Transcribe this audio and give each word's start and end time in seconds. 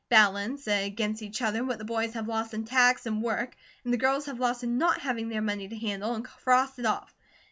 Balance 0.09 0.65
against 0.67 1.21
each 1.21 1.43
other 1.43 1.63
what 1.63 1.77
the 1.77 1.85
boys 1.85 2.15
have 2.15 2.27
lost 2.27 2.55
in 2.55 2.65
tax 2.65 3.05
and 3.05 3.21
work, 3.21 3.55
and 3.83 3.93
the 3.93 3.99
girls 3.99 4.25
have 4.25 4.39
lost 4.39 4.63
in 4.63 4.79
not 4.79 4.99
having 5.01 5.29
their 5.29 5.43
money 5.43 5.67
to 5.67 5.77
handle, 5.77 6.15
and 6.15 6.25
cross 6.25 6.79
it 6.79 6.87
off. 6.87 7.13